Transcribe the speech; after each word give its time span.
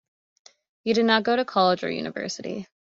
He 0.83 0.93
did 0.93 1.05
not 1.05 1.21
go 1.21 1.35
to 1.35 1.45
college 1.45 1.83
or 1.83 1.91
university. 1.91 2.67